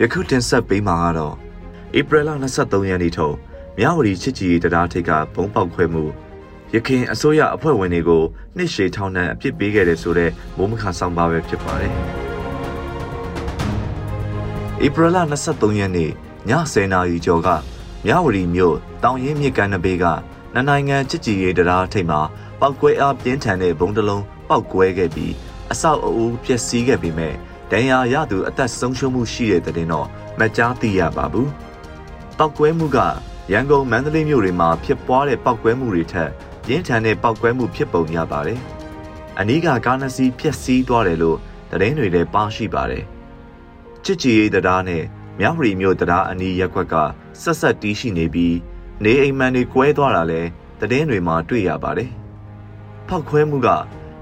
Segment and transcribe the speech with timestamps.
[0.00, 1.34] ယခုတင်ဆက်ပေးမှာကတော့
[1.98, 3.36] ဧပြီလ23ရက်နေ့ထုတ်
[3.78, 6.04] မြဝတီချစ်ကြည်တရားထိပ်ကဘုံပေါက်ခွဲမှု
[6.74, 8.22] ရခင်အစိုးရအဖွဲ့ဝင်တွေကို
[8.56, 11.94] နှစ်ရှည်ထောင်ဒဏ်အပြစ်ပေးခဲ့တယ်ဆိုတဲ့မိုးမခါဆောင်ပါပဲဖြစ်ပါတယ်။
[14.84, 15.16] ဧပြီလ
[15.48, 16.12] 23ရက်နေ့ည
[16.48, 17.48] 10:00နာရီကျော်က
[18.06, 20.04] မြဝတီမြို့တောင်ရင်မြစ်ကမ်းနဘေးက
[20.54, 22.20] နှစ်နိုင်ငံချစ်ကြည်ရေးတရားထိပ်မှာ
[22.60, 25.32] ပောက်ကွဲအားပြင်းထန်တဲ့ဘုံတလုံးပောက်ကွဲခဲ့ပြီး
[25.72, 27.34] အဆောက်အဦပျက်စီးခဲ့ပေမဲ့
[27.72, 30.06] ဒဏ်ရာရသူအသက်ဆုံးရှုံးမှုရှိတဲ့တဲ့တော့
[30.38, 31.48] မကြားသိရပါဘူး။
[32.38, 32.98] ပောက်ကွဲမှုက
[33.52, 36.30] ရန်ကုန်မန္တလေးမြို့တွေမှာဖြစ်ပွားတဲ့ပောက်ကွဲမှုတွေထက်
[36.66, 38.60] ပြင်းထန်တဲ့ပောက်ကွဲမှုဖြစ်ပုံရပါတယ်။
[39.38, 41.38] အနီးကကားနစီပျက်စီးသွားတယ်လို့
[41.70, 43.04] သတင်းတွေလည်းပါရှိပါတယ်။
[44.04, 45.02] ချစ်ကြည်ရေးတရားနဲ့
[45.38, 46.94] မြဝတီမြို့တရားအနီးရက်ကွက်က
[47.42, 48.56] ဆက်ဆက်တီးရှိနေပြီး
[49.04, 50.48] နေအိမ်မှန်တွေကွဲသွားတာလည်း
[50.80, 52.10] သတင်းတွေမှာတွေ့ရပါတယ်။
[53.08, 53.68] ဖောက်ခွဲမှုက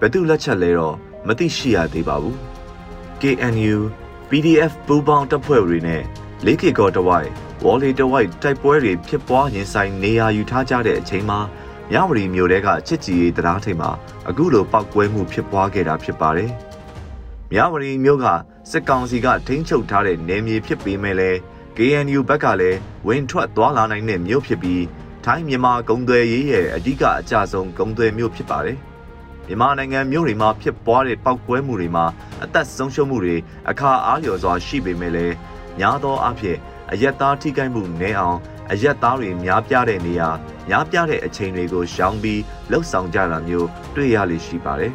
[0.00, 0.96] ဘယ်သူလက်ချက်လဲတော့
[1.26, 2.38] မသိရှိရသေးပါဘူး။
[3.22, 3.76] KNU
[4.30, 6.02] PDF ပူးပေါင်းတပ်ဖွဲ့တွေနဲ့
[6.44, 7.28] လေးကေကောတဝိုက်
[7.64, 11.38] ဝေါ်လီတဝိုက်တိုက်ပွဲတွေဖြစ်ပွားရင်ဆိုင်နေရာယူထားကြတဲ့အချိန်မှာ
[11.90, 13.90] မြဝတီမြို့တဲကချစ်ကြည်ရေးတရားထိပ်မှာ
[14.28, 16.50] အခုလိုပောက်ကွဲမှုဖြစ်ပွားခဲ့တာဖြစ်ပါတယ်။
[17.52, 18.26] မြဝတီမြို့က
[18.70, 21.38] စစ်ကောင်စီကထိန်းချုပ်ထားတဲ့နယ်မြေဖြစ်ပေမဲ့လည်း
[21.76, 24.84] KNU ဘက်ကလည်းဝင်ထွက်သွားလာနိုင်တဲ့မြို့ဖြစ်ပြီး
[25.24, 28.78] ထိုင်းမြန်မာကုန်သွယ်ရေးရဲ့အဓိကအကြဆုံးကုန်သွယ်မြို့ဖြစ်ပါတယ်။
[29.48, 32.04] မြန်မာနိုင်ငံမြို့တွေမှာဖြစ်ပွားတဲ့ပောက်ကွဲမှုတွေမှာ
[32.44, 33.36] အသက်ဆုံးရှုံးမှုတွေ
[33.70, 35.34] အခါအားလျော်စွာရှိပေမဲ့လည်း
[35.78, 36.58] များသောအားဖြင့်
[36.92, 38.38] အယက်သားထိခိုက်မှုနည်းအောင်
[38.70, 40.28] အယက်သားတွေများပြားတဲ့နေရာ
[40.68, 42.40] များပြားတဲ့အချိန်တွေကိုရှောင်ပြီး
[42.70, 44.92] လှုပ်ဆောင်ကြတာမျိုးတွေ့ရလိမ့်ရှိပါတယ်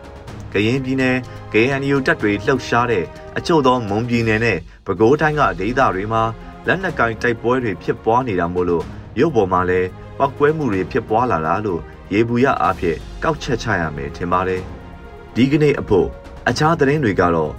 [0.52, 1.16] ။ကရင်ပြည်နယ်
[1.52, 3.04] KNU တပ်တွေလှုပ်ရှားတဲ့
[3.36, 6.22] အချို့သောမွန်ပြည်နယ်နဲ့ပဲခူးတိုင်းကဒေသတွေမှာ
[6.66, 8.84] လက်နက်ကင်တိုက်ပွဲတွေဖြစ်ပွားနေတာမို့လို့
[9.16, 11.80] မြို့ပေါ်မှာလည်းပောက်ကွဲမှုတွေဖြစ်ပွားလာတာလို့
[12.12, 14.62] ရေဘူးရအားဖြင့်ကောက်ချက်ချရမယ်ထင်ပါတယ်။
[15.34, 16.08] ဒီကနေ့အဖို့
[16.48, 17.52] အခြားသတင်းတွေကတော့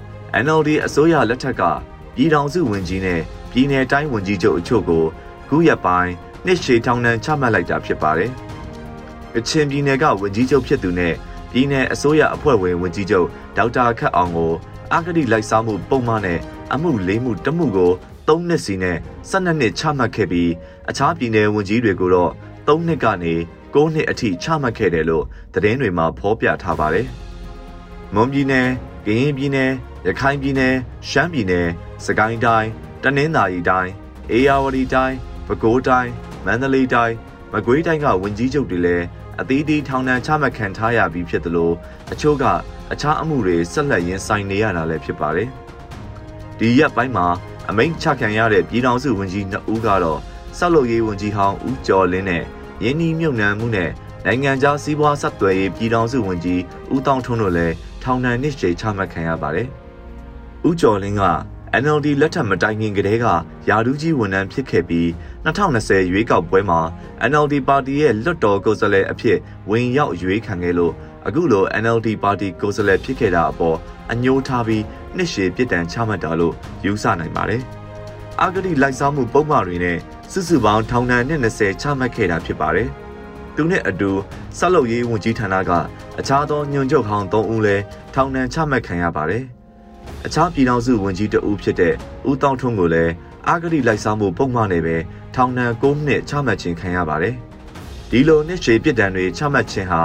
[0.43, 1.61] NLD အစိုးရလက်ထက်က
[2.15, 5.03] ပြည်ထောင်စုဝန်ကြီးနဲ့ပြည်내တိုင်းဝန်ကြီးချုပ်အချို့ကို
[5.47, 6.13] ခုရက်ပိုင်း
[6.45, 8.31] နှစ်ရှည်ထောင်ဒဏ်ချမှတ်လိုက်တာဖြစ်ပါတယ်။
[9.37, 11.13] အချင်းပြည်နယ်ကဝန်ကြီးချုပ်ဖြစ်သူနဲ့
[11.51, 14.53] ပြည်내အစိုးရအဖွဲ့ဝင်ဝန်ကြီးချုပ်ဒေါက်တာခတ်အောင်ကို
[14.93, 16.39] အဂတိလိုက်စားမှုပုံမှန်နဲ့
[16.73, 17.91] အမှုလေးမှုတမှုကို
[18.27, 18.97] 3နှစ်စီနဲ့
[19.29, 20.51] 12နှစ်ချမှတ်ခဲ့ပြီး
[20.89, 22.31] အခြားပြည်နယ်ဝန်ကြီးတွေကိုတော့
[22.67, 23.35] 3နှစ်ကနေ
[23.73, 27.07] 9နှစ်အထိချမှတ်ခဲ့တယ်လို့သတင်းတွေမှာဖော်ပြထားပါတယ်။
[28.13, 28.67] မွန်ပြည်နယ်၊
[29.05, 29.71] ကရင်ပြည်နယ်၊
[30.07, 30.75] ရခိုင်ပြည်နယ်၊
[31.09, 31.67] ရှမ်းပြည်နယ်၊
[32.05, 32.67] စကိုင်းတိုင်း၊
[33.03, 33.91] တနင်္သာရီတိုင်း၊
[34.31, 35.15] အေရဝတီတိုင်း၊
[35.47, 36.09] ပဲခူးတိုင်း၊
[36.45, 37.15] မန္တလေးတိုင်း၊
[37.53, 39.05] မကွေးတိုင်းကဝန်ကြီးချုပ်တွေလည်း
[39.41, 41.71] အသီးသီးထောင်ဒဏ်ချမှတ်ခံထားရပြီးဖြစ်သလို
[42.11, 42.45] အချို့က
[42.91, 45.49] အခြားအမှုတွေဆက်လက်ရင်ဆိုင်နေရတာလည်းဖြစ်ပါတယ်။
[46.59, 47.27] ဒီရက်ပိုင်းမှာ
[47.69, 50.19] အမိန့်ချခံရတဲ့ပြည်ထောင်စုဝန်ကြီးနှစ်ဦးကတော့
[50.57, 52.43] ဆောက်လုပ်ရေးဝန်ကြီးဟောင်းဦးကျော်လင်းနဲ့
[52.83, 53.89] ရင်းနှီးမြှုပ်နှံမှုနဲ့
[54.25, 56.61] နိုင်ငံခြားစီးပွားဆက်သွယ်ရေးပြည်ထောင်စုဝန်ကြီး
[56.93, 59.67] ဦးတောင်ထွန်းတို့လည်းထောင်ဒဏ်နှစ်ရှည်ချမှတ်ခံရပါတယ်။
[60.67, 61.23] ဦးကျော်လင်းက
[61.83, 63.25] NLD လက်ထက်မတိုင်ခင်ကတည်းက
[63.69, 65.07] ယာဒူးကြီးဝန်ထမ်းဖြစ်ခဲ့ပြီး
[65.45, 66.79] 2020ရွေးကောက်ပွဲမှာ
[67.31, 69.37] NLD ပါတီရဲ့လွတ်တော်ကိုယ်စားလှယ်အဖြစ်
[69.69, 70.93] ဝင်ရောက်ရွေးခံခဲ့လို့
[71.27, 73.77] အခုလို NLD ပါတီကိုယ်စားလှယ်ဖြစ်ခဲ့တာအပေါ်
[74.11, 74.83] အညှိုးထားပြီး
[75.15, 76.53] နှစ်ရှည်ပြစ်ဒဏ်ချမှတ်တာလို့
[76.85, 77.61] ယူဆနိုင်ပါတယ်။
[78.41, 79.97] အာဂတိလိုက်စားမှုပုံမှန်တွေနဲ့
[80.33, 82.89] စုစုပေါင်းထောင်ဒဏ်နဲ့20ချမှတ်ခဲ့တာဖြစ်ပါတယ်။
[83.55, 84.11] သူနဲ့အတူ
[84.57, 85.71] ဆက်လုပ်ရေးဝန်ကြီးဌာနက
[86.19, 87.83] အခြားသောညွန်ချုပ်ဟောင်း3ဦးလည်း
[88.13, 89.43] ထောင်ဒဏ်ချမှတ်ခံရပါတယ်။
[90.25, 91.93] အခြားပြည်ထောင်စုဝန်ကြီးတဦးဖြစ်တဲ့
[92.29, 93.11] ဦးတောင်ထွန်းကိုလည်း
[93.47, 94.95] အာဂတိလိုက်စားမှုပုံမှန်နဲ့ပဲ
[95.35, 97.35] ထောင်ဒဏ်9နှစ်ချမှတ်ခြင်းခံရပါတယ်။
[98.09, 100.01] ဒီလိုနှစ်ရှည်ပြစ်ဒဏ်တွေချမှတ်ခြင်းဟာ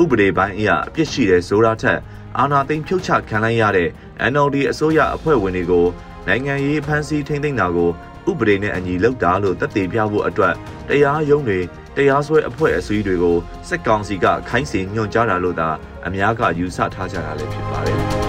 [0.00, 1.98] ဥပဒေပိုင်းအရအပြစ်ရှိတဲ့ဆိုတာထက်
[2.38, 3.88] အာဏာသိမ်းဖြုတ်ချခံလိုက်ရတဲ့
[4.32, 5.86] NLD အစိုးရအဖွဲ့ဝင်တွေကို
[6.26, 7.90] နိုင်ငံရေးဖမ်းဆီးထိန်းသိမ်းတာကို
[8.28, 10.54] ဥပဒေနဲ့အညီလုပ်တာလို့သက်သေပြဖို့အတွက်
[10.88, 11.60] တရားရုံးတွေ
[11.96, 13.36] တရားစွဲအဖွဲ့အစည်းတွေကို
[13.68, 15.68] စစ်ကောင်စီကခိုင်းစေညွှန်ကြားတာလို့သာ
[16.06, 18.27] အများကယူဆထားကြတာလည်းဖြစ်ပါတယ်